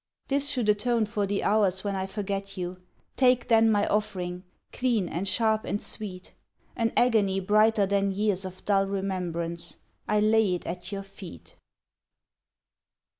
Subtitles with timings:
[0.29, 2.81] This should atone for the hours when I forget you.
[3.17, 4.43] Take then my offering,
[4.73, 6.33] clean and sharp and sweet,
[6.75, 9.77] An agony brighter than years of dull remembrance.
[10.07, 11.55] I lay it at your feet.